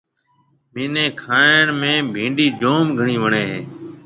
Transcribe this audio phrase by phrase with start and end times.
[0.73, 3.59] ميني کائڻ ۾ ڀِنڊِي جوم گھڻِي وڻيَ هيَ۔